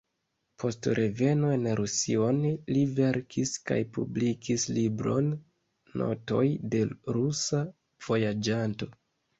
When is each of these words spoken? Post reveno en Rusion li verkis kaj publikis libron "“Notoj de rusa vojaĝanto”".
Post 0.61 0.87
reveno 0.99 1.51
en 1.57 1.67
Rusion 1.79 2.39
li 2.77 2.87
verkis 3.01 3.53
kaj 3.71 3.79
publikis 3.99 4.67
libron 4.79 5.31
"“Notoj 6.03 6.45
de 6.75 6.85
rusa 7.19 7.65
vojaĝanto”". 8.11 8.93